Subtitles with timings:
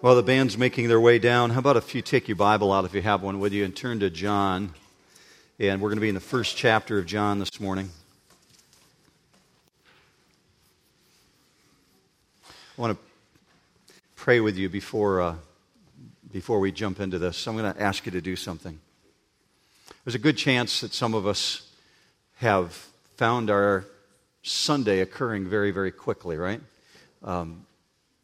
[0.00, 2.86] While the band's making their way down, how about if you take your Bible out
[2.86, 4.72] if you have one with you and turn to John?
[5.58, 7.90] And we're going to be in the first chapter of John this morning.
[12.48, 15.34] I want to pray with you before, uh,
[16.32, 17.46] before we jump into this.
[17.46, 18.80] I'm going to ask you to do something.
[20.06, 21.70] There's a good chance that some of us
[22.36, 22.72] have
[23.18, 23.84] found our
[24.42, 26.62] Sunday occurring very, very quickly, right?
[27.22, 27.66] Um,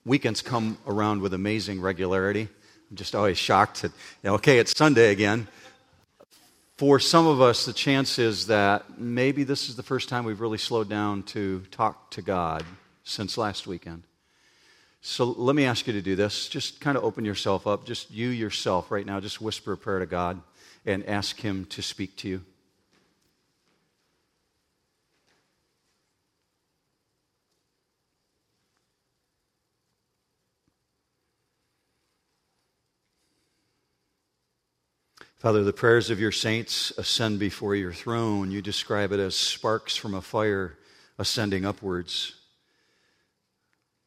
[0.07, 2.49] weekends come around with amazing regularity.
[2.91, 3.91] I'm just always shocked that,
[4.23, 5.49] you know, okay, it's Sunday again.
[6.77, 10.41] For some of us, the chance is that maybe this is the first time we've
[10.41, 12.65] really slowed down to talk to God
[13.03, 14.05] since last weekend.
[15.01, 16.49] So let me ask you to do this.
[16.49, 17.85] Just kind of open yourself up.
[17.85, 20.41] Just you yourself right now, just whisper a prayer to God
[20.85, 22.43] and ask Him to speak to you.
[35.47, 38.51] Father, the prayers of your saints ascend before your throne.
[38.51, 40.77] You describe it as sparks from a fire
[41.19, 42.35] ascending upwards.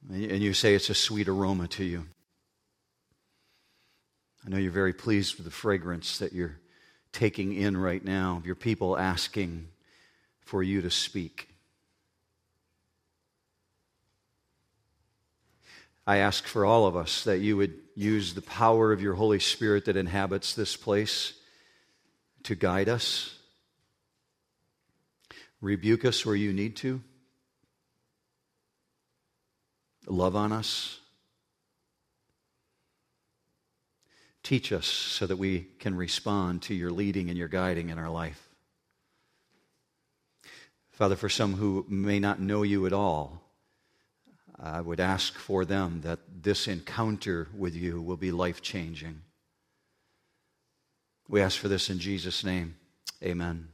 [0.10, 2.08] And you say it's a sweet aroma to you.
[4.46, 6.58] I know you're very pleased with the fragrance that you're
[7.14, 9.70] taking in right now of your people asking
[10.42, 11.49] for you to speak.
[16.10, 19.38] I ask for all of us that you would use the power of your Holy
[19.38, 21.34] Spirit that inhabits this place
[22.46, 23.38] to guide us,
[25.62, 27.04] rebuke us where you need to,
[30.08, 30.98] love on us,
[34.42, 38.10] teach us so that we can respond to your leading and your guiding in our
[38.10, 38.50] life.
[40.90, 43.49] Father, for some who may not know you at all,
[44.62, 49.22] I would ask for them that this encounter with you will be life changing.
[51.30, 52.76] We ask for this in Jesus' name.
[53.24, 53.70] Amen.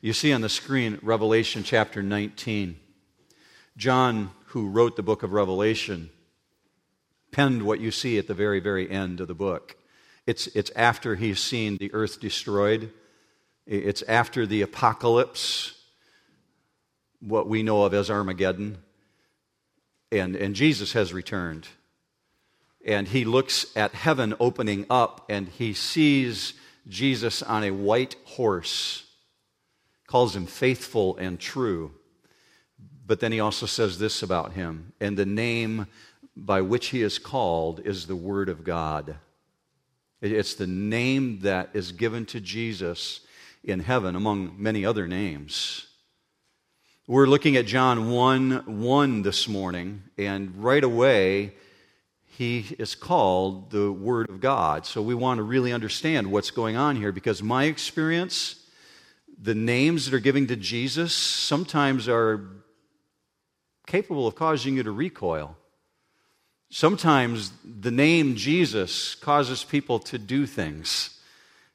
[0.00, 2.78] You see on the screen Revelation chapter 19.
[3.76, 6.10] John, who wrote the book of Revelation,
[7.30, 9.76] penned what you see at the very, very end of the book.
[10.26, 12.90] It's, it's after he's seen the earth destroyed,
[13.66, 15.74] it's after the apocalypse,
[17.20, 18.78] what we know of as Armageddon
[20.12, 21.68] and, and Jesus has returned.
[22.84, 26.54] And he looks at heaven opening up and he sees
[26.88, 29.04] Jesus on a white horse,
[30.06, 31.92] calls him faithful and true.
[33.06, 35.86] But then he also says this about him and the name
[36.36, 39.16] by which he is called is the Word of God.
[40.22, 43.20] It's the name that is given to Jesus
[43.64, 45.86] in heaven among many other names.
[47.10, 51.54] We're looking at John 1 1 this morning, and right away,
[52.38, 54.86] he is called the Word of God.
[54.86, 58.64] So we want to really understand what's going on here because my experience,
[59.42, 62.48] the names that are given to Jesus sometimes are
[63.88, 65.56] capable of causing you to recoil.
[66.70, 71.19] Sometimes the name Jesus causes people to do things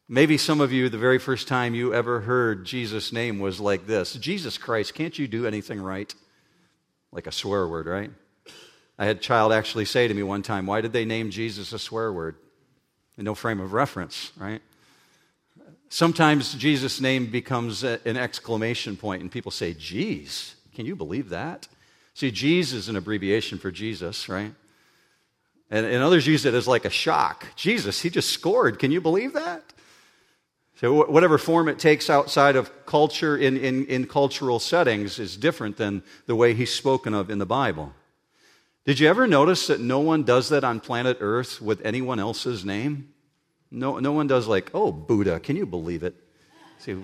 [0.08, 3.88] Maybe some of you, the very first time you ever heard Jesus' name was like
[3.88, 6.14] this Jesus Christ, can't you do anything right?
[7.12, 8.12] Like a swear word, right?
[8.98, 11.74] I had a child actually say to me one time, Why did they name Jesus
[11.74, 12.36] a swear word?
[13.18, 14.62] no frame of reference, right?
[15.88, 21.68] Sometimes Jesus' name becomes an exclamation point, and people say, Geez, can you believe that?
[22.14, 24.54] See, Jesus is an abbreviation for Jesus, right?
[25.72, 27.48] And, and others use it as like a shock.
[27.56, 28.80] Jesus, he just scored.
[28.80, 29.65] Can you believe that?
[30.78, 35.78] So, whatever form it takes outside of culture in, in, in cultural settings is different
[35.78, 37.94] than the way he's spoken of in the Bible.
[38.84, 42.66] Did you ever notice that no one does that on planet Earth with anyone else's
[42.66, 43.14] name?
[43.72, 46.14] No, no one does, like, oh, Buddha, can you believe it?
[46.80, 46.96] See,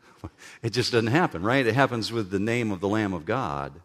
[0.62, 1.66] it just doesn't happen, right?
[1.66, 3.80] It happens with the name of the Lamb of God.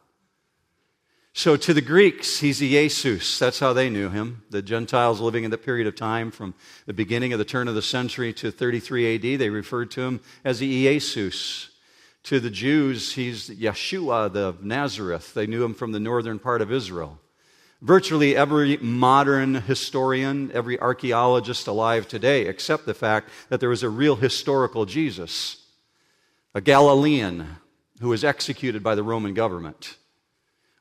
[1.33, 3.39] So to the Greeks, he's Jesus.
[3.39, 4.43] That's how they knew him.
[4.49, 6.53] The Gentiles living in the period of time from
[6.85, 10.21] the beginning of the turn of the century to 33 AD, they referred to him
[10.43, 11.69] as the.
[12.23, 15.33] To the Jews, he's Yeshua the Nazareth.
[15.33, 17.19] They knew him from the northern part of Israel.
[17.81, 23.89] Virtually every modern historian, every archaeologist alive today, accept the fact that there was a
[23.89, 25.65] real historical Jesus,
[26.53, 27.47] a Galilean
[28.01, 29.95] who was executed by the Roman government.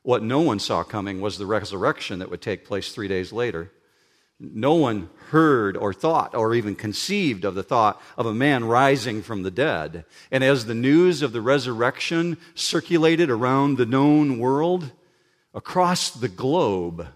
[0.09, 3.71] What no one saw coming was the resurrection that would take place three days later.
[4.39, 9.21] No one heard or thought or even conceived of the thought of a man rising
[9.21, 10.05] from the dead.
[10.31, 14.93] And as the news of the resurrection circulated around the known world,
[15.53, 17.09] across the globe,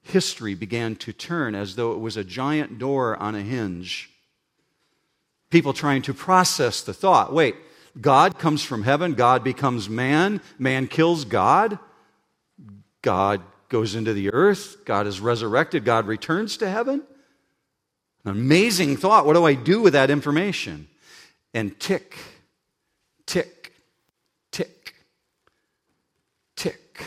[0.00, 4.10] history began to turn as though it was a giant door on a hinge.
[5.50, 7.54] People trying to process the thought wait,
[8.00, 11.78] God comes from heaven, God becomes man, man kills God,
[13.02, 17.02] God goes into the earth, God is resurrected, God returns to heaven.
[18.24, 19.26] An amazing thought.
[19.26, 20.88] What do I do with that information?
[21.52, 22.16] And tick,
[23.26, 23.72] tick,
[24.52, 24.94] tick,
[26.56, 27.04] tick.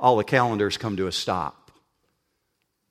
[0.00, 1.70] All the calendars come to a stop.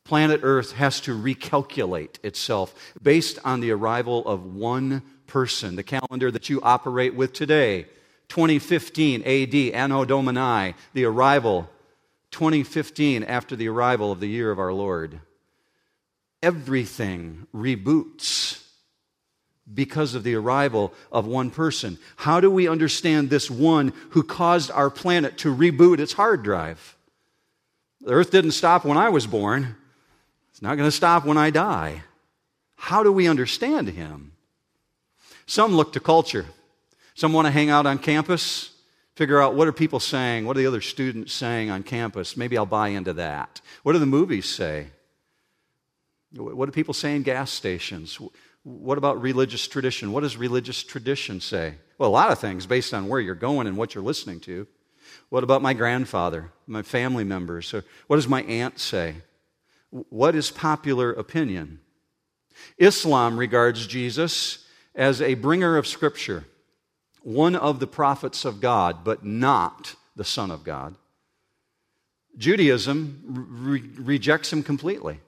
[0.04, 5.02] Planet Earth has to recalculate itself based on the arrival of one
[5.36, 5.76] person.
[5.76, 7.88] The calendar that you operate with today,
[8.30, 11.70] 2015 AD, Anno Domini, the arrival,
[12.32, 15.20] 2015 after the arrival of the year of our Lord
[16.42, 18.64] everything reboots
[19.74, 21.98] because of the arrival of one person.
[22.16, 26.96] How do we understand this one who caused our planet to reboot its hard drive?
[28.00, 29.76] The earth didn't stop when I was born,
[30.52, 32.04] it's not going to stop when I die.
[32.78, 34.35] How do we understand him?
[35.46, 36.46] Some look to culture.
[37.14, 38.72] Some want to hang out on campus,
[39.16, 42.36] figure out what are people saying, what are the other students saying on campus.
[42.36, 43.62] Maybe I'll buy into that.
[43.84, 44.88] What do the movies say?
[46.34, 48.20] What do people say in gas stations?
[48.64, 50.12] What about religious tradition?
[50.12, 51.76] What does religious tradition say?
[51.98, 54.68] Well, a lot of things based on where you're going and what you're listening to.
[55.30, 57.74] What about my grandfather, my family members?
[58.08, 59.16] What does my aunt say?
[59.92, 61.80] What is popular opinion?
[62.78, 64.65] Islam regards Jesus
[64.96, 66.46] as a bringer of Scripture,
[67.22, 70.96] one of the prophets of God, but not the Son of God.
[72.38, 75.20] Judaism re- rejects him completely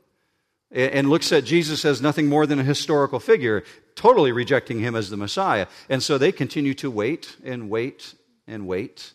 [0.71, 3.63] and looks at Jesus as nothing more than a historical figure,
[3.95, 5.67] totally rejecting him as the Messiah.
[5.89, 8.15] And so they continue to wait and wait
[8.47, 9.13] and wait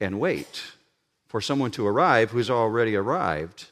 [0.00, 0.62] and wait
[1.26, 3.70] for someone to arrive who's already arrived.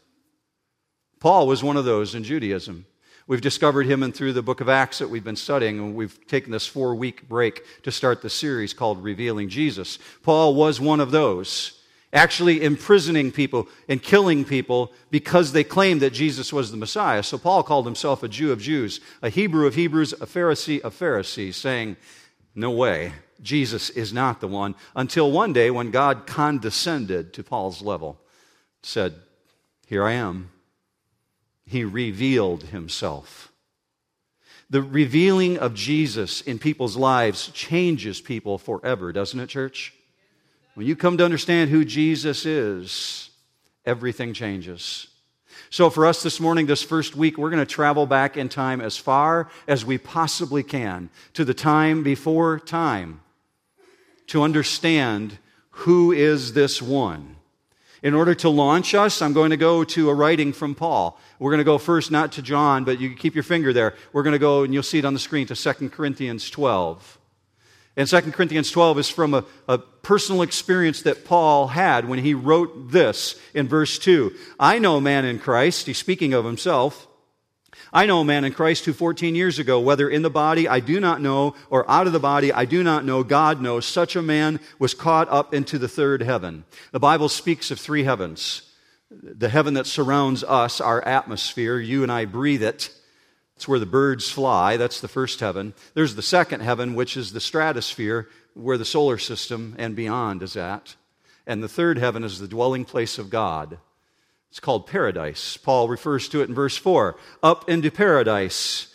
[1.20, 2.86] Paul was one of those in Judaism.
[3.26, 6.26] We've discovered him and through the book of Acts that we've been studying, and we've
[6.26, 9.98] taken this four week break to start the series called Revealing Jesus.
[10.22, 11.80] Paul was one of those
[12.12, 17.22] actually imprisoning people and killing people because they claimed that Jesus was the Messiah.
[17.22, 20.94] So Paul called himself a Jew of Jews, a Hebrew of Hebrews, a Pharisee of
[20.94, 21.96] Pharisees, saying,
[22.54, 24.76] No way, Jesus is not the one.
[24.94, 28.20] Until one day when God condescended to Paul's level,
[28.82, 29.14] said,
[29.86, 30.50] Here I am.
[31.66, 33.52] He revealed himself.
[34.70, 39.92] The revealing of Jesus in people's lives changes people forever, doesn't it, church?
[40.74, 43.30] When you come to understand who Jesus is,
[43.84, 45.06] everything changes.
[45.70, 48.80] So, for us this morning, this first week, we're going to travel back in time
[48.80, 53.20] as far as we possibly can to the time before time
[54.28, 55.38] to understand
[55.70, 57.36] who is this one.
[58.02, 61.18] In order to launch us, I'm going to go to a writing from Paul.
[61.38, 63.94] We're going to go first not to John, but you keep your finger there.
[64.12, 67.18] We're going to go, and you'll see it on the screen, to 2 Corinthians 12.
[67.96, 72.34] And 2 Corinthians 12 is from a, a, personal experience that Paul had when he
[72.34, 74.34] wrote this in verse 2.
[74.60, 77.06] I know a man in Christ, he's speaking of himself.
[77.92, 80.80] I know a man in Christ who 14 years ago, whether in the body I
[80.80, 84.16] do not know, or out of the body I do not know, God knows, such
[84.16, 86.64] a man was caught up into the third heaven.
[86.92, 88.62] The Bible speaks of three heavens.
[89.22, 92.90] The heaven that surrounds us, our atmosphere, you and I breathe it.
[93.56, 94.76] It's where the birds fly.
[94.76, 95.74] That's the first heaven.
[95.94, 100.56] There's the second heaven, which is the stratosphere, where the solar system and beyond is
[100.56, 100.96] at.
[101.46, 103.78] And the third heaven is the dwelling place of God.
[104.50, 105.56] It's called paradise.
[105.56, 108.88] Paul refers to it in verse 4 up into paradise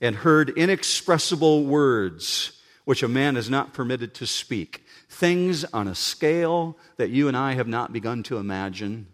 [0.00, 2.52] and heard inexpressible words
[2.88, 4.82] which a man is not permitted to speak.
[5.10, 9.08] Things on a scale that you and I have not begun to imagine.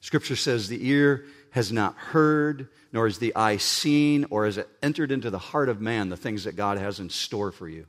[0.00, 4.68] Scripture says the ear has not heard, nor has the eye seen, or has it
[4.82, 7.86] entered into the heart of man the things that God has in store for you.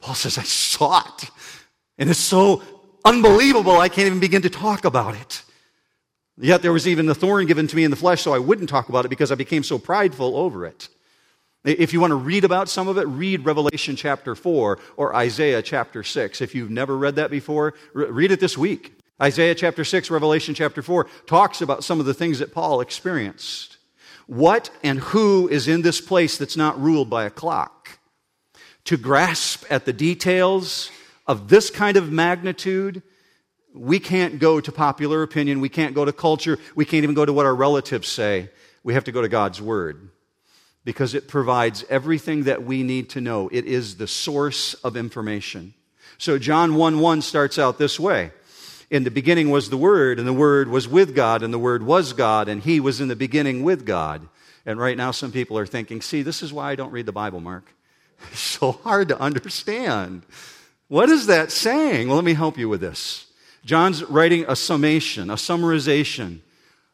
[0.00, 1.30] Paul says, I saw it.
[1.98, 2.62] And it's so
[3.04, 5.42] unbelievable, I can't even begin to talk about it.
[6.38, 8.68] Yet there was even the thorn given to me in the flesh, so I wouldn't
[8.68, 10.88] talk about it because I became so prideful over it.
[11.64, 15.62] If you want to read about some of it, read Revelation chapter 4 or Isaiah
[15.62, 16.40] chapter 6.
[16.40, 18.94] If you've never read that before, read it this week.
[19.22, 23.78] Isaiah chapter 6, Revelation chapter 4 talks about some of the things that Paul experienced.
[24.26, 28.00] What and who is in this place that's not ruled by a clock?
[28.86, 30.90] To grasp at the details
[31.28, 33.02] of this kind of magnitude,
[33.72, 37.24] we can't go to popular opinion, we can't go to culture, we can't even go
[37.24, 38.50] to what our relatives say.
[38.82, 40.08] We have to go to God's Word
[40.84, 43.48] because it provides everything that we need to know.
[43.52, 45.74] It is the source of information.
[46.18, 48.32] So John 1 1 starts out this way
[48.92, 51.82] In the beginning was the Word, and the Word was with God, and the Word
[51.82, 54.28] was God, and He was in the beginning with God.
[54.66, 57.12] And right now, some people are thinking, see, this is why I don't read the
[57.12, 57.64] Bible, Mark.
[58.30, 60.26] It's so hard to understand.
[60.88, 62.06] What is that saying?
[62.06, 63.28] Well, let me help you with this.
[63.64, 66.40] John's writing a summation, a summarization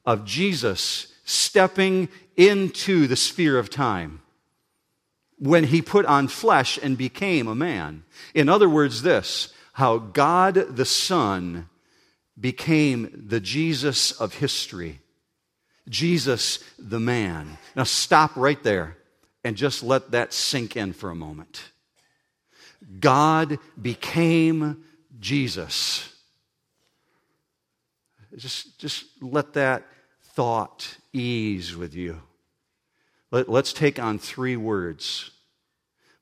[0.06, 4.22] of Jesus stepping into the sphere of time
[5.36, 8.04] when he put on flesh and became a man.
[8.34, 11.68] In other words, this how God the Son
[12.38, 15.00] became the Jesus of history,
[15.88, 17.59] Jesus the man.
[17.75, 18.97] Now, stop right there
[19.45, 21.62] and just let that sink in for a moment.
[23.00, 24.85] God became
[25.18, 26.12] Jesus.
[28.37, 29.85] Just, just let that
[30.35, 32.21] thought ease with you.
[33.30, 35.30] Let, us take on three words.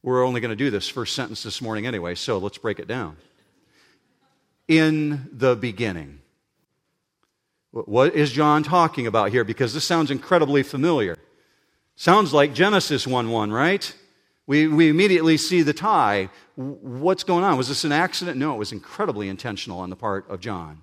[0.02, 2.88] We're only going to do this first sentence this morning anyway, so let's break it
[2.88, 3.16] down.
[4.68, 6.20] In the beginning.
[7.70, 9.44] What is John talking about here?
[9.44, 11.16] Because this sounds incredibly familiar.
[11.94, 13.94] Sounds like Genesis 1 1, right?
[14.46, 16.30] We, we immediately see the tie.
[16.54, 17.56] What's going on?
[17.56, 18.38] Was this an accident?
[18.38, 20.82] No, it was incredibly intentional on the part of John.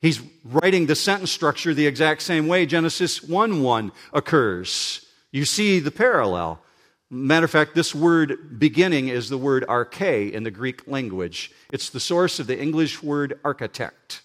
[0.00, 5.04] He's writing the sentence structure the exact same way Genesis 1 1 occurs.
[5.32, 6.62] You see the parallel.
[7.10, 11.50] Matter of fact, this word beginning is the word arche in the Greek language.
[11.72, 14.20] It's the source of the English word architect.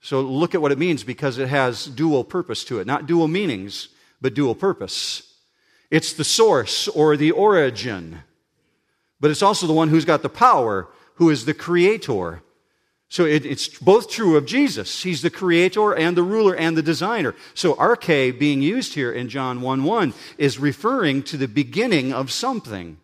[0.00, 2.86] So look at what it means because it has dual purpose to it.
[2.86, 3.88] Not dual meanings,
[4.20, 5.34] but dual purpose.
[5.90, 8.22] It's the source or the origin,
[9.20, 12.42] but it's also the one who's got the power, who is the creator.
[13.10, 15.02] So it, it's both true of Jesus.
[15.02, 17.34] He's the creator and the ruler and the designer.
[17.54, 22.30] So arche being used here in John 1 1 is referring to the beginning of
[22.30, 22.98] something.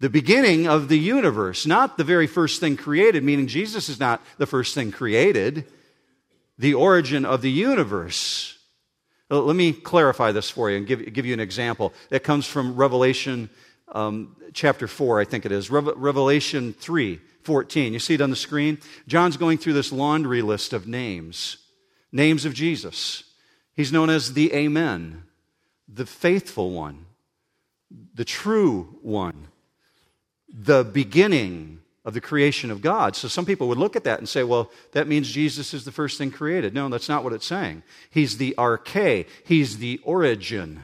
[0.00, 4.22] The beginning of the universe, not the very first thing created, meaning Jesus is not
[4.36, 5.64] the first thing created.
[6.58, 8.58] The origin of the universe.
[9.30, 11.94] Let me clarify this for you and give, give you an example.
[12.10, 13.48] That comes from Revelation
[13.88, 15.70] um, chapter 4, I think it is.
[15.70, 17.92] Revelation 3 14.
[17.92, 18.78] You see it on the screen?
[19.06, 21.58] John's going through this laundry list of names,
[22.12, 23.24] names of Jesus.
[23.74, 25.24] He's known as the Amen,
[25.88, 27.06] the faithful one,
[28.14, 29.48] the true one,
[30.48, 33.14] the beginning of the creation of God.
[33.14, 35.92] So some people would look at that and say, well, that means Jesus is the
[35.92, 36.72] first thing created.
[36.72, 37.82] No, that's not what it's saying.
[38.10, 40.82] He's the arche, he's the origin,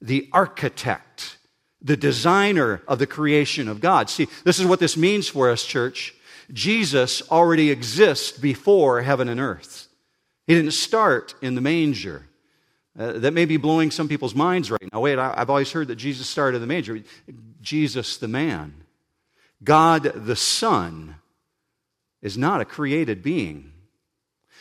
[0.00, 1.36] the architect
[1.82, 4.08] the designer of the creation of God.
[4.08, 6.14] See, this is what this means for us, church.
[6.52, 9.88] Jesus already exists before heaven and earth.
[10.46, 12.26] He didn't start in the manger.
[12.98, 15.00] Uh, that may be blowing some people's minds right now.
[15.00, 17.00] Wait, I, I've always heard that Jesus started in the manger.
[17.62, 18.84] Jesus, the man,
[19.64, 21.16] God, the Son,
[22.20, 23.72] is not a created being.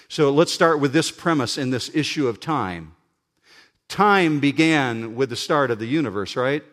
[0.08, 2.96] So let's start with this premise in this issue of time.
[3.90, 6.64] Time began with the start of the universe, right?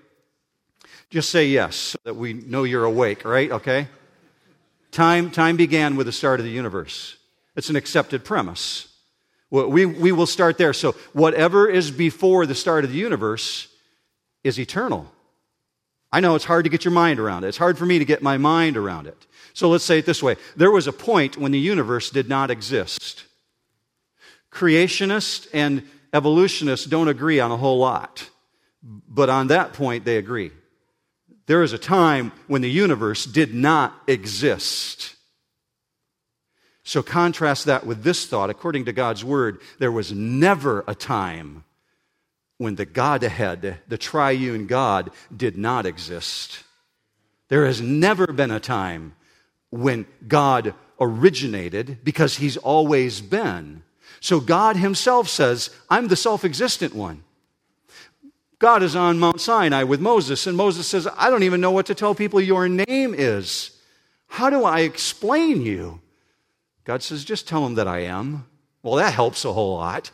[1.11, 3.51] Just say yes so that we know you're awake, right?
[3.51, 3.89] Okay?
[4.91, 7.17] Time, time began with the start of the universe.
[7.57, 8.89] It's an accepted premise.
[9.51, 10.75] We, we will start there.
[10.75, 13.69] So, whatever is before the start of the universe
[14.45, 15.11] is eternal.
[16.13, 17.49] I know it's hard to get your mind around it.
[17.49, 19.27] It's hard for me to get my mind around it.
[19.55, 22.51] So, let's say it this way there was a point when the universe did not
[22.51, 23.25] exist.
[24.53, 28.29] Creationists and evolutionists don't agree on a whole lot,
[28.83, 30.53] but on that point, they agree.
[31.49, 35.17] There is a time when the universe did not exist.
[36.85, 38.51] So contrast that with this thought.
[38.51, 41.65] According to God's word, there was never a time
[42.59, 46.65] when the Godhead, the triune God, did not exist.
[47.49, 49.15] There has never been a time
[49.71, 53.85] when God originated because he's always been.
[54.21, 57.25] So God himself says, I'm the self existent one.
[58.59, 61.87] God is on Mount Sinai with Moses, and Moses says, I don't even know what
[61.87, 63.71] to tell people your name is.
[64.27, 66.01] How do I explain you?
[66.85, 68.47] God says, just tell them that I am.
[68.83, 70.11] Well, that helps a whole lot.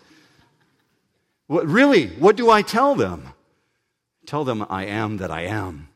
[1.46, 3.30] What, really, what do I tell them?
[4.26, 5.88] Tell them I am that I am.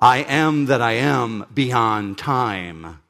[0.00, 3.00] I am that I am beyond time.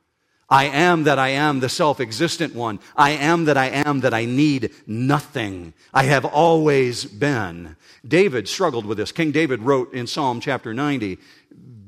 [0.49, 2.79] I am that I am, the self existent one.
[2.95, 5.75] I am that I am, that I need nothing.
[5.93, 7.76] I have always been.
[8.07, 9.11] David struggled with this.
[9.11, 11.19] King David wrote in Psalm chapter 90,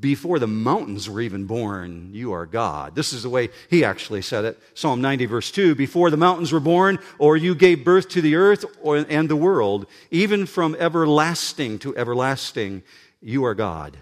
[0.01, 2.95] Before the mountains were even born, you are God.
[2.95, 4.59] This is the way he actually said it.
[4.73, 8.35] Psalm 90, verse 2 Before the mountains were born, or you gave birth to the
[8.35, 12.83] earth and the world, even from everlasting to everlasting,
[13.21, 13.95] you are God.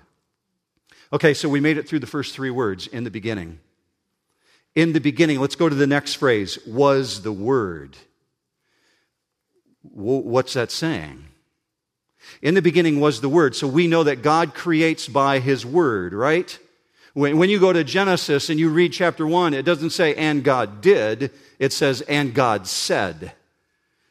[1.14, 3.60] Okay, so we made it through the first three words in the beginning
[4.77, 7.98] In the beginning, let's go to the next phrase, was the Word.
[9.81, 11.25] What's that saying?
[12.43, 13.55] In the beginning was the Word.
[13.55, 16.60] So we know that God creates by His Word, right?
[17.15, 20.43] When, when you go to Genesis and you read chapter 1, it doesn't say, and
[20.43, 21.31] God did.
[21.57, 23.31] It says, and God said.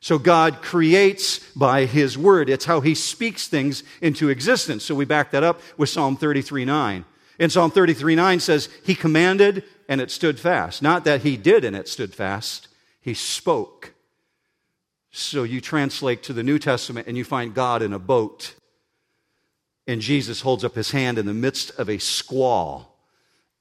[0.01, 2.51] So God creates by His Word.
[2.51, 4.83] It's how He speaks things into existence.
[4.83, 7.05] So we back that up with Psalm 33 9.
[7.39, 10.83] In Psalm 33 9 says, He commanded and it stood fast.
[10.83, 12.69] Not that He did and it stood fast,
[13.01, 13.95] He spoke.
[15.11, 18.55] So you translate to the New Testament and you find God in a boat.
[19.87, 22.99] And Jesus holds up his hand in the midst of a squall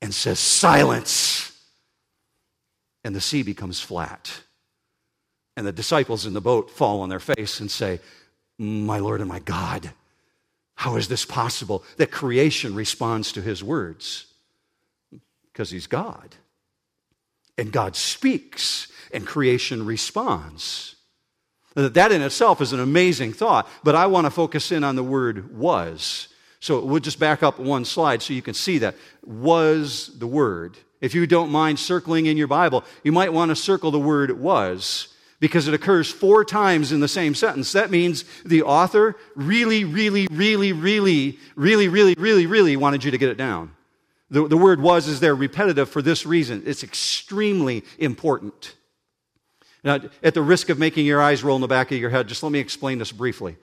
[0.01, 1.57] and says, Silence!
[3.05, 4.41] And the sea becomes flat.
[5.55, 8.01] And the disciples in the boat fall on their face and say,
[8.57, 9.91] My Lord and my God,
[10.75, 14.25] how is this possible that creation responds to his words?
[15.55, 16.35] Because he's God.
[17.57, 20.97] And God speaks, and creation responds.
[21.75, 25.03] That in itself is an amazing thought, but I want to focus in on the
[25.03, 26.27] word was.
[26.59, 28.95] So we'll just back up one slide so you can see that.
[29.25, 30.77] Was the word.
[30.99, 34.37] If you don't mind circling in your Bible, you might want to circle the word
[34.37, 35.07] was
[35.39, 37.71] because it occurs four times in the same sentence.
[37.71, 43.17] That means the author really, really, really, really, really, really, really, really wanted you to
[43.17, 43.74] get it down.
[44.29, 46.63] The, the word was is there repetitive for this reason.
[46.65, 48.75] It's extremely important.
[49.83, 52.27] Now, at the risk of making your eyes roll in the back of your head,
[52.27, 53.55] just let me explain this briefly.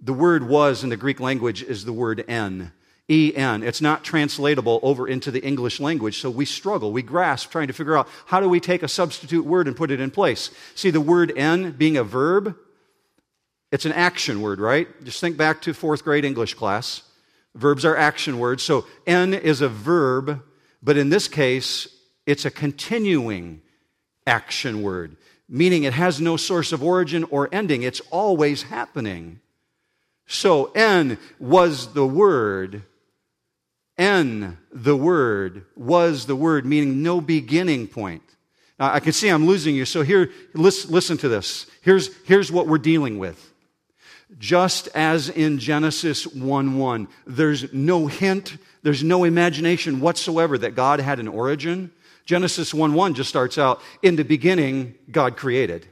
[0.00, 2.72] The word was in the Greek language is the word en.
[3.10, 3.62] En.
[3.64, 7.72] It's not translatable over into the English language, so we struggle, we grasp trying to
[7.72, 10.50] figure out how do we take a substitute word and put it in place.
[10.76, 12.54] See, the word en being a verb,
[13.72, 14.88] it's an action word, right?
[15.04, 17.02] Just think back to fourth grade English class.
[17.54, 20.42] Verbs are action words, so en is a verb,
[20.82, 21.88] but in this case,
[22.26, 23.62] it's a continuing
[24.26, 25.16] action word
[25.48, 27.82] meaning it has no source of origin or ending.
[27.82, 29.40] It's always happening.
[30.26, 32.82] So, en was the word.
[33.96, 38.22] en, the word, was the word, meaning no beginning point.
[38.78, 41.66] Now, I can see I'm losing you, so here, listen, listen to this.
[41.80, 43.47] Here's, here's what we're dealing with.
[44.36, 51.00] Just as in Genesis 1 1, there's no hint, there's no imagination whatsoever that God
[51.00, 51.90] had an origin.
[52.26, 55.88] Genesis 1 1 just starts out, in the beginning, God created.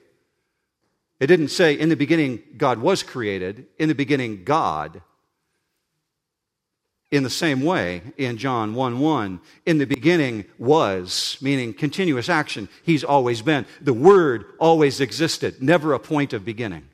[1.18, 3.66] It didn't say, in the beginning, God was created.
[3.78, 5.00] In the beginning, God.
[7.10, 12.68] In the same way, in John 1 1, in the beginning was, meaning continuous action.
[12.82, 13.64] He's always been.
[13.80, 16.86] The Word always existed, never a point of beginning.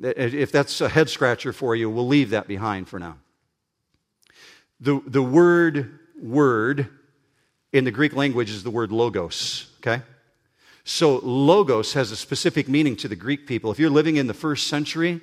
[0.00, 3.16] If that's a head scratcher for you, we'll leave that behind for now.
[4.80, 6.88] The, the word, word,
[7.72, 10.02] in the Greek language is the word logos, okay?
[10.84, 13.70] So, logos has a specific meaning to the Greek people.
[13.70, 15.20] If you're living in the first century,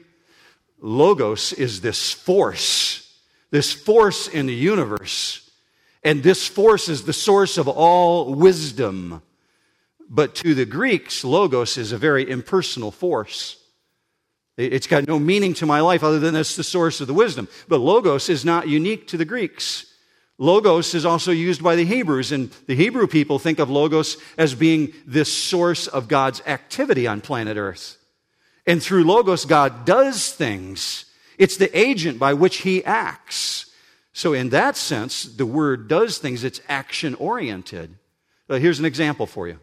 [0.79, 3.13] logos is this force,
[3.51, 5.49] this force in the universe.
[6.03, 9.21] And this force is the source of all wisdom.
[10.09, 13.57] But to the Greeks, logos is a very impersonal force.
[14.59, 17.47] It's got no meaning to my life other than it's the source of the wisdom.
[17.69, 19.85] But logos is not unique to the Greeks.
[20.37, 24.55] Logos is also used by the Hebrews, and the Hebrew people think of Logos as
[24.55, 27.97] being this source of God's activity on planet Earth.
[28.65, 31.05] And through Logos, God does things.
[31.37, 33.65] It's the agent by which he acts.
[34.13, 37.95] So, in that sense, the word does things, it's action oriented.
[38.49, 39.59] Uh, here's an example for you.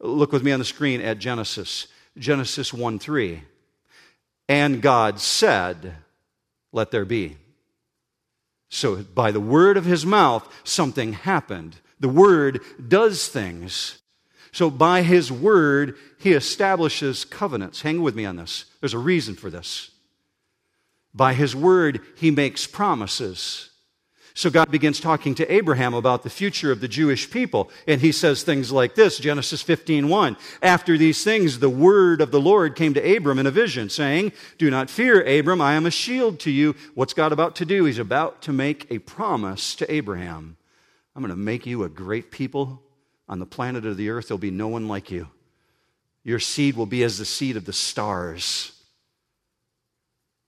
[0.00, 3.42] Look with me on the screen at Genesis, Genesis 1 3.
[4.52, 5.94] And God said,
[6.72, 7.38] Let there be.
[8.68, 11.76] So, by the word of his mouth, something happened.
[12.00, 14.02] The word does things.
[14.52, 17.80] So, by his word, he establishes covenants.
[17.80, 18.66] Hang with me on this.
[18.80, 19.90] There's a reason for this.
[21.14, 23.70] By his word, he makes promises.
[24.34, 27.70] So God begins talking to Abraham about the future of the Jewish people.
[27.86, 30.36] And he says things like this, Genesis 15, 1.
[30.62, 34.32] After these things, the word of the Lord came to Abram in a vision, saying,
[34.58, 36.74] Do not fear, Abram, I am a shield to you.
[36.94, 37.84] What's God about to do?
[37.84, 40.56] He's about to make a promise to Abraham.
[41.14, 42.82] I'm going to make you a great people
[43.28, 44.28] on the planet of the earth.
[44.28, 45.28] There'll be no one like you.
[46.24, 48.72] Your seed will be as the seed of the stars.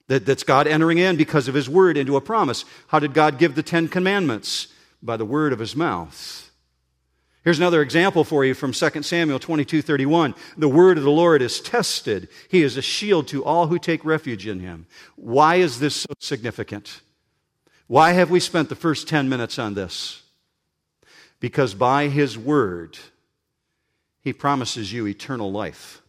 [0.08, 2.64] That, that's God entering in because of His word into a promise.
[2.88, 4.68] How did God give the Ten Commandments?
[5.02, 6.50] By the word of His mouth.
[7.42, 10.34] Here's another example for you from 2 Samuel 22 31.
[10.56, 12.28] The word of the Lord is tested.
[12.48, 14.86] He is a shield to all who take refuge in Him.
[15.16, 17.02] Why is this so significant?
[17.86, 20.22] Why have we spent the first 10 minutes on this?
[21.40, 22.98] Because by his word,
[24.22, 26.00] he promises you eternal life.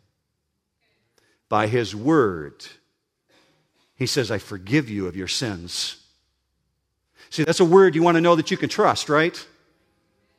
[1.50, 2.66] By his word,
[3.96, 5.98] he says, I forgive you of your sins.
[7.30, 9.46] See, that's a word you want to know that you can trust, right?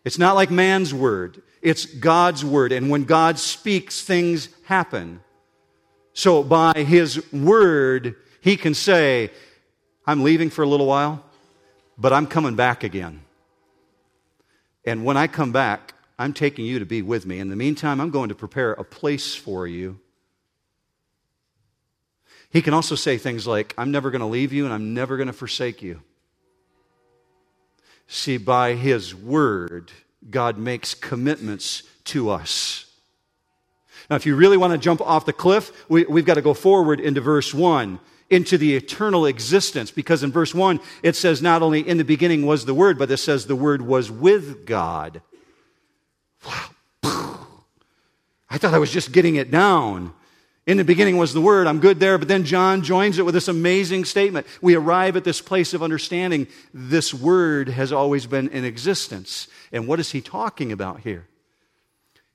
[0.05, 2.73] It's not like man's word, it's God's word.
[2.73, 5.21] And when God speaks, things happen.
[6.13, 9.31] So by his word, he can say,
[10.07, 11.25] I'm leaving for a little while,
[11.99, 13.23] but I'm coming back again.
[14.85, 17.41] And when I come back, I'm taking you to be with me.
[17.41, 19.99] In the meantime, I'm going to prepare a place for you.
[22.51, 25.17] He can also say things like, I'm never going to leave you and I'm never
[25.17, 26.01] going to forsake you.
[28.09, 29.91] See, by His Word,
[30.31, 32.87] God makes commitments to us.
[34.09, 36.55] Now, if you really want to jump off the cliff, we, have got to go
[36.55, 37.99] forward into verse 1,
[38.31, 42.47] into the eternal existence, because in verse 1, it says not only in the beginning
[42.47, 45.23] was the Word, but it says the Word was with God.
[46.47, 46.71] Wow.
[48.49, 50.15] I thought I was just getting it down.
[50.67, 51.69] In the beginning was the Word.
[51.69, 52.19] I'm good there.
[52.19, 54.47] But then John joins it with this amazing statement.
[54.61, 59.47] We arrive at this place of understanding this Word has always been in existence.
[59.73, 61.29] And what is he talking about here?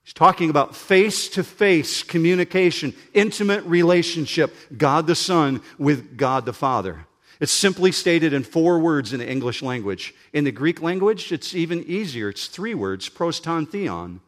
[0.03, 6.53] He's talking about face to face communication, intimate relationship, God the Son with God the
[6.53, 7.05] Father.
[7.41, 10.13] It's simply stated in four words in the English language.
[10.31, 12.29] In the Greek language, it's even easier.
[12.29, 14.21] It's three words, pros ton theon.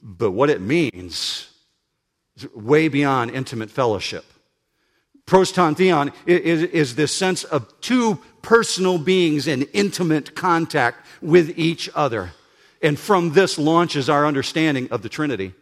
[0.00, 1.48] But what it means
[2.54, 4.24] way beyond intimate fellowship.
[5.26, 11.58] Pros ton theon is, is this sense of two personal beings in intimate contact with
[11.58, 12.32] each other.
[12.80, 15.52] And from this launches our understanding of the Trinity.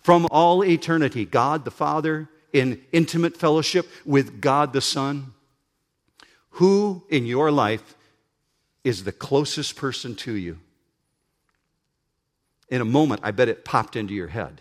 [0.00, 5.32] From all eternity, God the Father in intimate fellowship with God the Son.
[6.54, 7.96] Who in your life
[8.84, 10.58] is the closest person to you?
[12.68, 14.60] In a moment, I bet it popped into your head.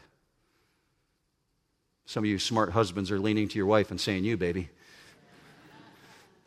[2.10, 4.70] Some of you smart husbands are leaning to your wife and saying, You, baby.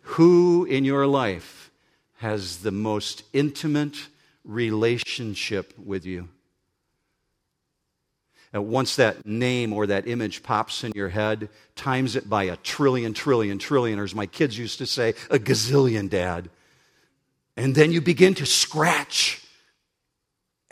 [0.00, 1.70] Who in your life
[2.16, 4.08] has the most intimate
[4.42, 6.28] relationship with you?
[8.52, 12.56] And once that name or that image pops in your head, times it by a
[12.56, 16.50] trillion, trillion, trillion, or as my kids used to say, a gazillion, Dad.
[17.56, 19.46] And then you begin to scratch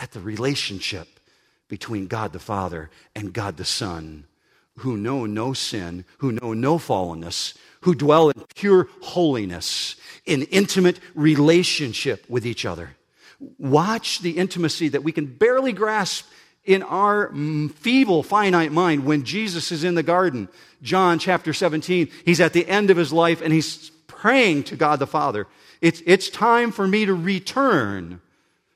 [0.01, 1.21] at the relationship
[1.69, 4.25] between God the Father and God the Son
[4.79, 11.01] who know no sin, who know no fallenness, who dwell in pure holiness, in intimate
[11.15, 12.97] relationship with each other.
[13.59, 16.27] Watch the intimacy that we can barely grasp
[16.65, 17.33] in our
[17.75, 20.49] feeble, finite mind when Jesus is in the garden.
[20.83, 24.99] John chapter 17, he's at the end of his life and he's praying to God
[24.99, 25.47] the Father.
[25.81, 28.21] It's, it's time for me to return.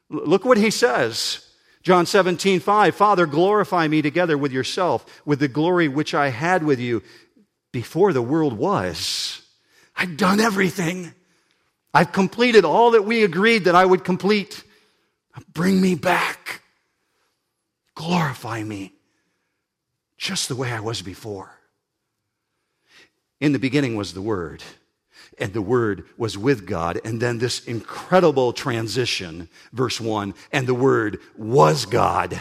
[0.08, 1.43] Look what he says.
[1.84, 6.64] John 17, 5, Father, glorify me together with yourself, with the glory which I had
[6.64, 7.02] with you
[7.72, 9.42] before the world was.
[9.94, 11.12] I've done everything.
[11.92, 14.64] I've completed all that we agreed that I would complete.
[15.52, 16.62] Bring me back.
[17.94, 18.92] Glorify me
[20.16, 21.50] just the way I was before.
[23.40, 24.62] In the beginning was the Word
[25.38, 27.00] and the Word was with God.
[27.04, 32.40] And then this incredible transition, verse 1, and the Word was God.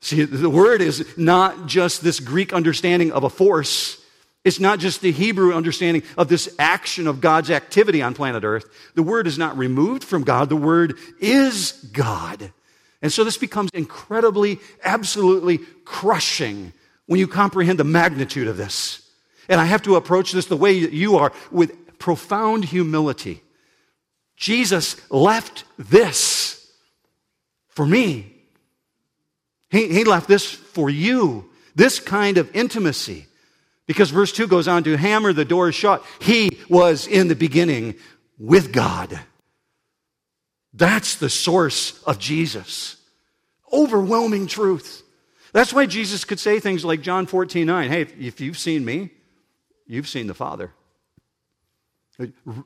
[0.00, 4.02] See, the Word is not just this Greek understanding of a force.
[4.44, 8.64] It's not just the Hebrew understanding of this action of God's activity on planet Earth.
[8.94, 10.48] The Word is not removed from God.
[10.48, 12.52] The Word is God.
[13.00, 16.72] And so this becomes incredibly, absolutely crushing
[17.06, 19.08] when you comprehend the magnitude of this.
[19.48, 23.40] And I have to approach this the way that you are with profound humility.
[24.36, 26.68] Jesus left this
[27.68, 28.34] for me.
[29.70, 33.26] He, he left this for you, this kind of intimacy.
[33.86, 36.04] Because verse 2 goes on to hammer the door shut.
[36.20, 37.94] He was in the beginning
[38.36, 39.20] with God.
[40.74, 42.96] That's the source of Jesus.
[43.72, 45.04] Overwhelming truth.
[45.52, 47.88] That's why Jesus could say things like John 14 9.
[47.88, 49.10] Hey, if you've seen me,
[49.86, 50.72] you've seen the Father.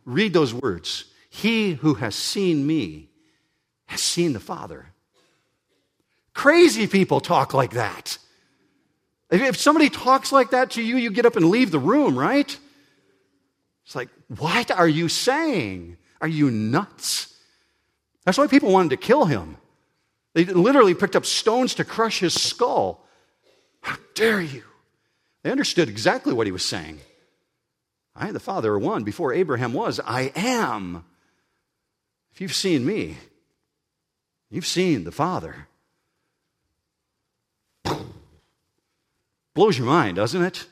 [0.04, 1.04] Read those words.
[1.30, 3.08] He who has seen me
[3.86, 4.86] has seen the Father.
[6.34, 8.18] Crazy people talk like that.
[9.30, 12.56] If somebody talks like that to you, you get up and leave the room, right?
[13.84, 15.96] It's like, what are you saying?
[16.20, 17.34] Are you nuts?
[18.24, 19.56] That's why people wanted to kill him.
[20.34, 23.06] They literally picked up stones to crush his skull.
[23.80, 24.64] How dare you?
[25.42, 27.00] They understood exactly what he was saying.
[28.16, 29.04] I and the Father are one.
[29.04, 31.04] Before Abraham was, I am.
[32.32, 33.16] If you've seen me,
[34.50, 35.66] You've seen the Father.
[39.54, 40.66] Blows your mind, doesn't it?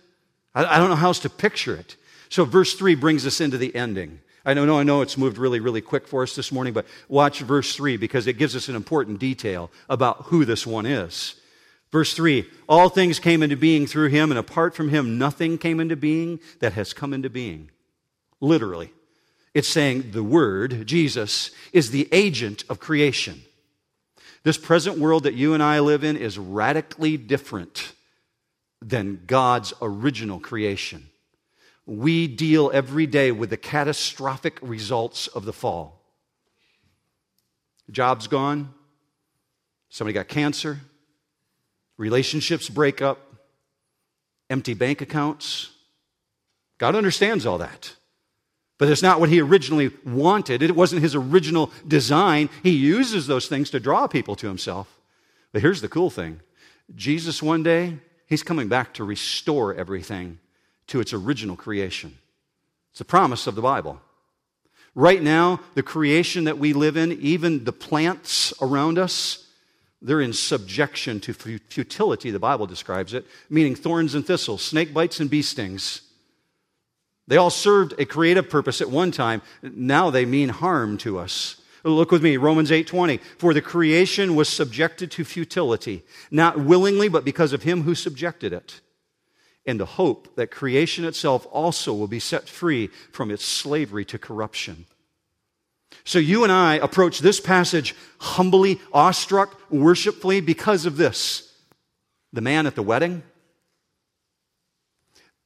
[0.54, 1.96] I, I don't know how else to picture it.
[2.28, 4.20] So, verse 3 brings us into the ending.
[4.46, 7.40] I know, I know it's moved really, really quick for us this morning, but watch
[7.40, 11.34] verse 3 because it gives us an important detail about who this one is.
[11.94, 15.78] Verse 3 All things came into being through him, and apart from him, nothing came
[15.78, 17.70] into being that has come into being.
[18.40, 18.92] Literally.
[19.54, 23.42] It's saying the Word, Jesus, is the agent of creation.
[24.42, 27.92] This present world that you and I live in is radically different
[28.82, 31.08] than God's original creation.
[31.86, 36.02] We deal every day with the catastrophic results of the fall.
[37.88, 38.74] Job's gone,
[39.90, 40.80] somebody got cancer,
[41.96, 43.18] relationships break up,
[44.50, 45.70] empty bank accounts.
[46.78, 47.94] God understands all that.
[48.78, 50.62] But it's not what he originally wanted.
[50.62, 52.50] It wasn't his original design.
[52.62, 54.98] He uses those things to draw people to himself.
[55.52, 56.40] But here's the cool thing
[56.94, 60.38] Jesus, one day, he's coming back to restore everything
[60.88, 62.18] to its original creation.
[62.90, 64.00] It's a promise of the Bible.
[64.94, 69.43] Right now, the creation that we live in, even the plants around us,
[70.04, 75.18] they're in subjection to futility, the Bible describes it, meaning thorns and thistles, snake bites
[75.18, 76.02] and bee stings.
[77.26, 79.40] They all served a creative purpose at one time.
[79.62, 81.56] Now they mean harm to us.
[81.82, 83.18] Look with me, Romans 8:20.
[83.38, 88.52] For the creation was subjected to futility, not willingly, but because of him who subjected
[88.52, 88.82] it.
[89.66, 94.18] And the hope that creation itself also will be set free from its slavery to
[94.18, 94.84] corruption.
[96.04, 101.52] So you and I approach this passage humbly, awestruck, worshipfully because of this.
[102.32, 103.22] The man at the wedding,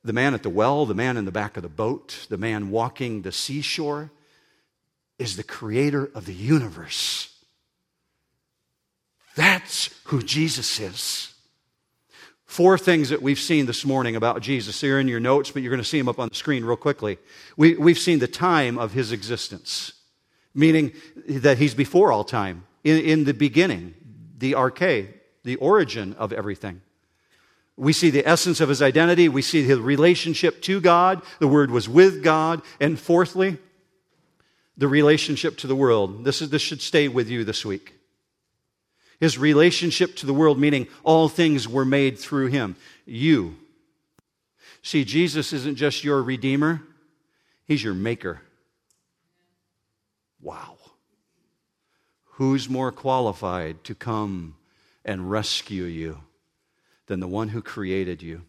[0.05, 2.71] the man at the well, the man in the back of the boat, the man
[2.71, 4.11] walking the seashore
[5.19, 7.35] is the creator of the universe.
[9.37, 11.35] That's who Jesus is.
[12.45, 14.81] Four things that we've seen this morning about Jesus.
[14.81, 16.77] They're in your notes, but you're going to see them up on the screen real
[16.77, 17.19] quickly.
[17.57, 19.93] We, we've seen the time of his existence,
[20.55, 20.93] meaning
[21.29, 23.95] that he's before all time, in, in the beginning,
[24.39, 25.09] the arche,
[25.45, 26.81] the origin of everything.
[27.77, 29.29] We see the essence of his identity.
[29.29, 31.23] We see his relationship to God.
[31.39, 32.63] The Word was with God.
[32.81, 33.57] And fourthly,
[34.77, 36.25] the relationship to the world.
[36.25, 37.95] This, is, this should stay with you this week.
[39.21, 42.77] His relationship to the world, meaning all things were made through him.
[43.05, 43.57] You.
[44.83, 46.83] See, Jesus isn't just your Redeemer,
[47.67, 48.41] He's your Maker.
[50.41, 50.77] Wow.
[52.25, 54.57] Who's more qualified to come
[55.05, 56.21] and rescue you?
[57.09, 58.43] than the one who created you.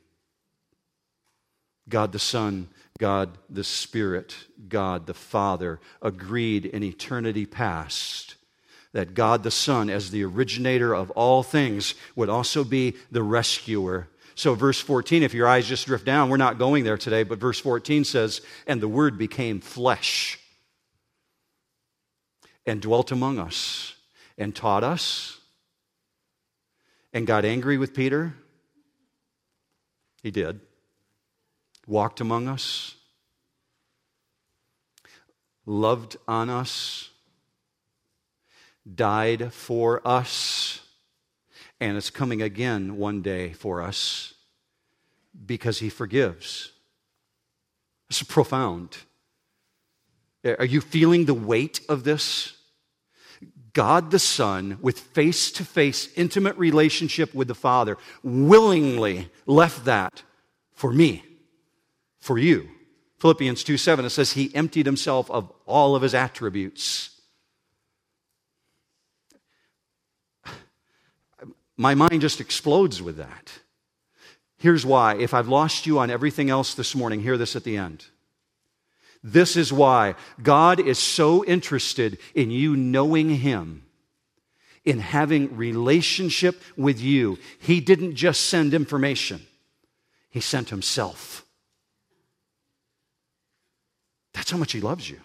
[1.88, 2.68] God the Son,
[3.00, 4.36] God the Spirit,
[4.68, 8.36] God the Father agreed in eternity past
[8.92, 14.08] that God the Son, as the originator of all things, would also be the rescuer.
[14.36, 17.40] So, verse 14, if your eyes just drift down, we're not going there today, but
[17.40, 20.39] verse 14 says, And the Word became flesh
[22.70, 23.96] and dwelt among us
[24.38, 25.40] and taught us
[27.12, 28.34] and got angry with Peter
[30.22, 30.60] he did.
[31.88, 32.96] Walked among us,
[35.66, 37.10] loved on us,
[38.96, 40.82] died for us,
[41.80, 44.34] and is coming again one day for us
[45.46, 46.72] because he forgives.
[48.10, 48.98] It's profound.
[50.46, 52.54] Are you feeling the weight of this?
[53.80, 60.22] God the Son, with face to face intimate relationship with the Father, willingly left that
[60.74, 61.24] for me,
[62.20, 62.68] for you.
[63.20, 67.22] Philippians 2 7, it says, He emptied Himself of all of His attributes.
[71.78, 73.60] My mind just explodes with that.
[74.58, 75.16] Here's why.
[75.16, 78.08] If I've lost you on everything else this morning, hear this at the end.
[79.24, 83.84] This is why God is so interested in you knowing Him,
[84.86, 87.38] in having relationship with you.
[87.60, 89.42] He didn't just send information,
[90.30, 91.46] He sent Himself.
[94.34, 95.20] That's how much He loves you.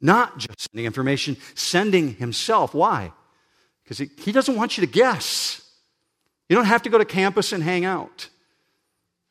[0.00, 2.72] Not just sending information, sending Himself.
[2.72, 3.12] Why?
[3.82, 5.62] Because he, he doesn't want you to guess.
[6.48, 8.28] You don't have to go to campus and hang out.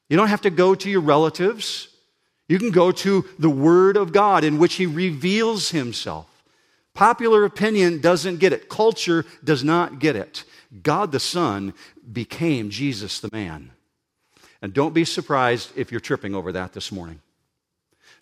[0.10, 1.90] You don't have to go to your relatives.
[2.48, 6.28] You can go to the Word of God in which He reveals Himself.
[6.94, 10.44] Popular opinion doesn't get it, culture does not get it.
[10.84, 11.74] God the Son
[12.12, 13.72] became Jesus the man.
[14.62, 17.22] And don't be surprised if you're tripping over that this morning.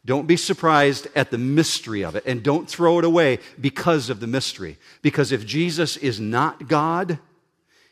[0.04, 4.20] Don't be surprised at the mystery of it and don't throw it away because of
[4.20, 4.78] the mystery.
[5.02, 7.18] Because if Jesus is not God,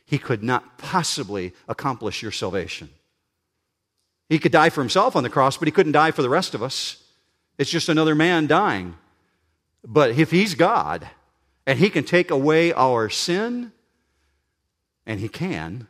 [0.06, 2.89] he could not possibly accomplish your salvation.
[4.30, 6.54] He could die for himself on the cross, but he couldn't die for the rest
[6.54, 7.04] of us.
[7.58, 8.96] It's just another man dying.
[9.86, 11.08] But if he's God
[11.68, 13.72] and he can take away our sin,
[15.06, 15.88] and he can,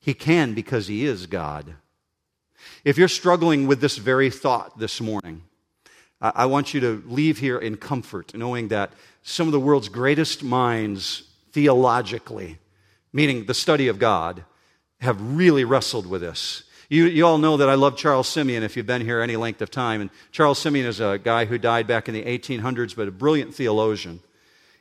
[0.00, 1.74] he can because he is God.
[2.84, 5.42] If you're struggling with this very thought this morning,
[6.20, 10.42] I want you to leave here in comfort, knowing that some of the world's greatest
[10.42, 12.58] minds theologically,
[13.12, 14.44] meaning the study of God,
[15.00, 16.62] have really wrestled with this.
[16.92, 19.62] You, you all know that I love Charles Simeon if you've been here any length
[19.62, 20.02] of time.
[20.02, 23.54] And Charles Simeon is a guy who died back in the 1800s, but a brilliant
[23.54, 24.20] theologian.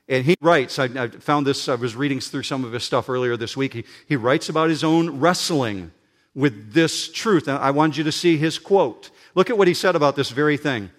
[0.09, 3.07] And he writes, I, I found this, I was reading through some of his stuff
[3.07, 3.75] earlier this week.
[3.75, 5.93] He, he writes about his own wrestling
[6.35, 7.47] with this truth.
[7.47, 9.09] And I want you to see his quote.
[9.33, 10.89] Look at what he said about this very thing.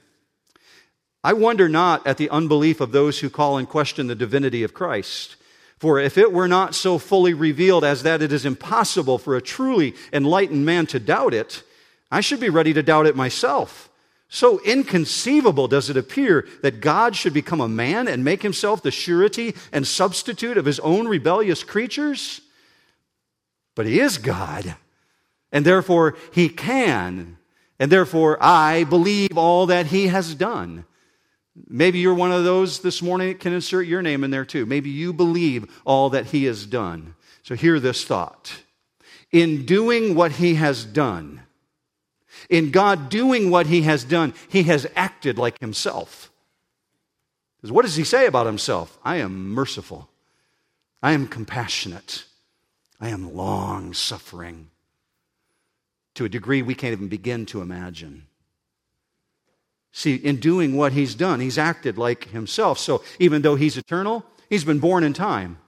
[1.23, 4.73] I wonder not at the unbelief of those who call in question the divinity of
[4.73, 5.37] Christ.
[5.83, 9.43] For if it were not so fully revealed as that it is impossible for a
[9.43, 11.65] truly enlightened man to doubt it,
[12.09, 13.91] I should be ready to doubt it myself.
[14.29, 18.93] So inconceivable does it appear that God should become a man and make himself the
[18.93, 22.43] surety and substitute of his own rebellious creatures?
[23.75, 24.77] But he is God,
[25.51, 27.39] and therefore he can,
[27.81, 30.85] and therefore I believe all that he has done.
[31.69, 34.65] Maybe you're one of those this morning that can insert your name in there too.
[34.65, 37.15] Maybe you believe all that he has done.
[37.43, 38.63] So hear this thought.
[39.31, 41.43] In doing what he has done,
[42.49, 46.31] in God doing what he has done, he has acted like himself.
[47.57, 48.99] Because what does he say about himself?
[49.05, 50.09] I am merciful.
[51.03, 52.25] I am compassionate.
[53.01, 54.71] I am long suffering
[56.15, 58.27] to a degree we can't even begin to imagine.
[59.93, 62.79] See, in doing what he's done, he's acted like himself.
[62.79, 65.59] So even though he's eternal, he's been born in time.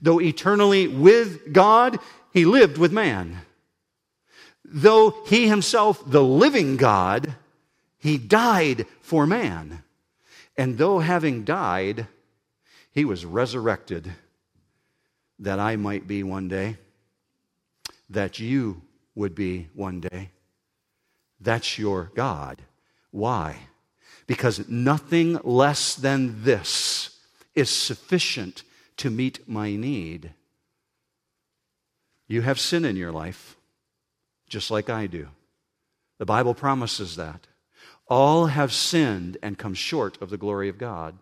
[0.00, 1.98] Though eternally with God,
[2.32, 3.42] he lived with man
[4.72, 7.34] though he himself, the living God,
[7.98, 9.82] he died for man.
[10.56, 12.06] And though having died,
[12.90, 14.12] he was resurrected
[15.38, 16.76] that I might be one day,
[18.10, 18.82] that you
[19.14, 20.30] would be one day.
[21.40, 22.62] That's your God.
[23.12, 23.68] Why?
[24.26, 27.20] Because nothing less than this
[27.54, 28.64] is sufficient
[28.96, 30.32] to meet my need.
[32.26, 33.56] You have sin in your life
[34.48, 35.28] just like I do.
[36.18, 37.46] The Bible promises that.
[38.06, 41.16] All have sinned and come short of the glory of God.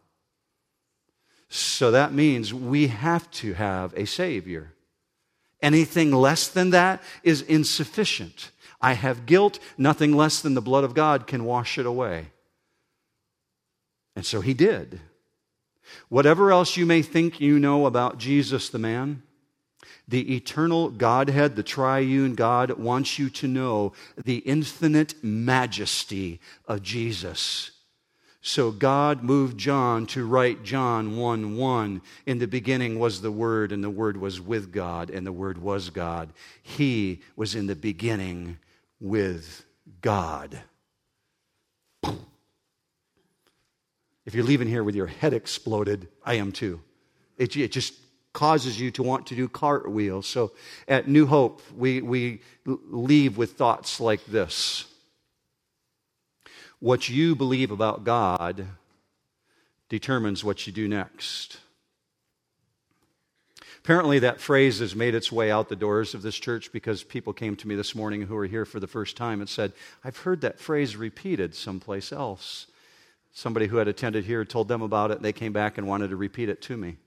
[1.48, 4.72] So that means we have to have a Savior.
[5.62, 8.50] Anything less than that is insufficient.
[8.80, 12.28] I have guilt, nothing less than the blood of God can wash it away.
[14.16, 15.00] And so he did.
[16.08, 19.22] Whatever else you may think you know about Jesus the man,
[20.08, 27.70] the eternal Godhead, the triune God, wants you to know the infinite majesty of Jesus.
[28.42, 32.02] So God moved John to write John 1 1.
[32.26, 35.58] In the beginning was the Word, and the Word was with God, and the Word
[35.58, 36.32] was God.
[36.62, 38.58] He was in the beginning
[39.00, 39.64] with
[40.00, 40.60] God.
[44.26, 46.80] If you're leaving here with your head exploded, I am too.
[47.36, 47.94] It, it just
[48.32, 50.26] causes you to want to do cartwheels.
[50.26, 50.52] So
[50.86, 54.86] at New Hope, we, we leave with thoughts like this
[56.78, 58.66] What you believe about God
[59.88, 61.58] determines what you do next.
[63.90, 67.32] Apparently, that phrase has made its way out the doors of this church because people
[67.32, 69.72] came to me this morning who were here for the first time and said,
[70.04, 72.68] I've heard that phrase repeated someplace else.
[73.32, 76.10] Somebody who had attended here told them about it, and they came back and wanted
[76.10, 76.98] to repeat it to me.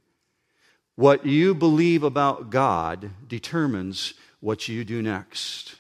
[0.96, 5.76] What you believe about God determines what you do next.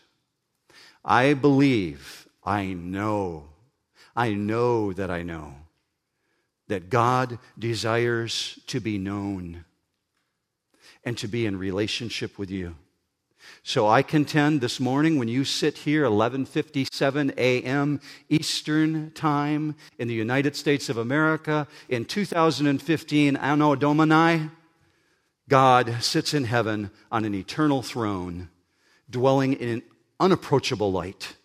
[1.04, 3.50] I believe, I know,
[4.16, 5.56] I know that I know
[6.70, 9.66] that God desires to be known
[11.04, 12.76] and to be in relationship with you.
[13.62, 18.00] So I contend this morning when you sit here 11:57 a.m.
[18.30, 24.50] Eastern Time in the United States of America in 2015 Anno Domini
[25.50, 28.50] God sits in heaven on an eternal throne,
[29.10, 29.84] dwelling in an
[30.20, 31.36] unapproachable light,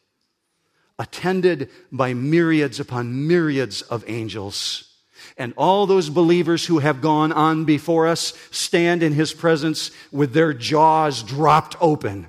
[0.98, 4.87] attended by myriads upon myriads of angels.
[5.36, 10.32] And all those believers who have gone on before us stand in his presence with
[10.32, 12.28] their jaws dropped open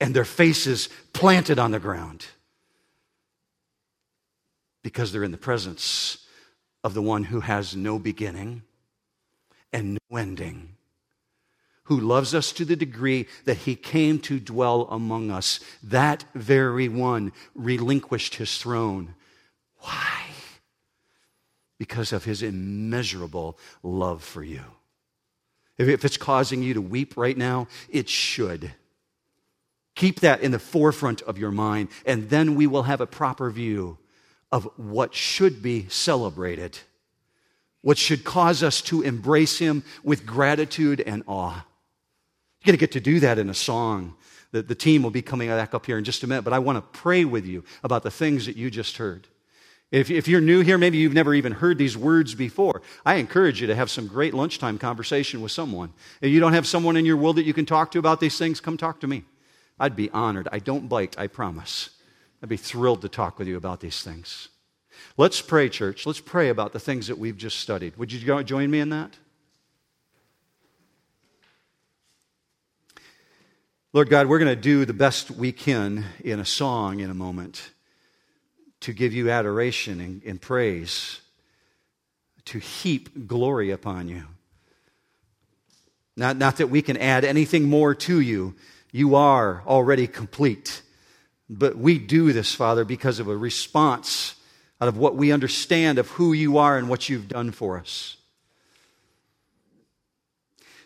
[0.00, 2.26] and their faces planted on the ground.
[4.82, 6.26] because they're in the presence
[6.82, 8.62] of the one who has no beginning
[9.72, 10.76] and no ending,
[11.84, 15.60] who loves us to the degree that he came to dwell among us.
[15.82, 19.14] That very one relinquished his throne.
[19.80, 20.29] Why?
[21.80, 24.60] Because of his immeasurable love for you.
[25.78, 28.72] If it's causing you to weep right now, it should.
[29.94, 33.50] Keep that in the forefront of your mind, and then we will have a proper
[33.50, 33.96] view
[34.52, 36.78] of what should be celebrated,
[37.80, 41.64] what should cause us to embrace Him with gratitude and awe.
[42.60, 44.16] You're going to get to do that in a song.
[44.52, 46.58] The, the team will be coming back up here in just a minute, but I
[46.58, 49.28] want to pray with you about the things that you just heard.
[49.90, 52.80] If, if you're new here, maybe you've never even heard these words before.
[53.04, 55.92] I encourage you to have some great lunchtime conversation with someone.
[56.20, 58.38] If you don't have someone in your world that you can talk to about these
[58.38, 59.24] things, come talk to me.
[59.80, 60.48] I'd be honored.
[60.52, 61.90] I don't bite, I promise.
[62.40, 64.48] I'd be thrilled to talk with you about these things.
[65.16, 66.06] Let's pray, church.
[66.06, 67.96] Let's pray about the things that we've just studied.
[67.96, 69.16] Would you join me in that?
[73.92, 77.14] Lord God, we're going to do the best we can in a song in a
[77.14, 77.70] moment
[78.80, 81.20] to give you adoration and, and praise,
[82.46, 84.24] to heap glory upon you.
[86.16, 88.54] Not, not that we can add anything more to you,
[88.92, 90.82] you are already complete.
[91.48, 94.34] But we do this, Father, because of a response
[94.80, 98.16] out of what we understand of who you are and what you've done for us.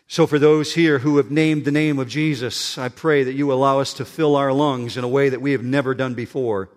[0.07, 3.53] So, for those here who have named the name of Jesus, I pray that you
[3.53, 6.69] allow us to fill our lungs in a way that we have never done before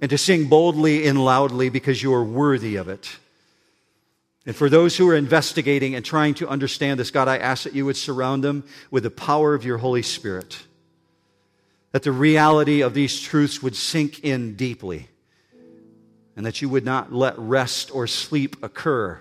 [0.00, 3.16] and to sing boldly and loudly because you are worthy of it.
[4.46, 7.74] And for those who are investigating and trying to understand this, God, I ask that
[7.74, 10.62] you would surround them with the power of your Holy Spirit
[11.92, 15.08] that the reality of these truths would sink in deeply,
[16.36, 19.20] and that you would not let rest or sleep occur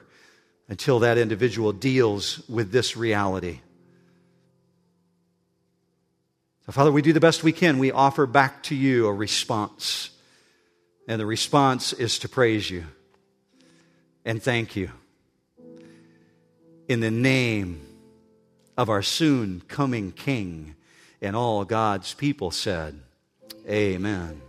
[0.67, 3.59] until that individual deals with this reality.
[6.67, 7.79] So, Father, we do the best we can.
[7.79, 10.11] We offer back to you a response.
[11.09, 12.85] And the response is to praise you
[14.23, 14.91] and thank you.
[16.87, 17.81] In the name
[18.77, 20.75] of our soon coming King
[21.19, 22.99] and all God's people said,
[23.67, 24.39] Amen.